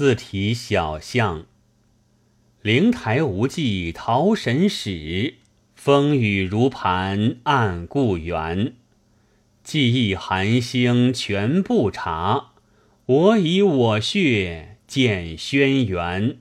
[0.00, 1.44] 自题小象。
[2.62, 5.34] 灵台无际桃神使，
[5.74, 8.72] 风雨如磐暗故园。
[9.62, 12.52] 记忆寒星全不察，
[13.04, 16.36] 我以我血见轩辕。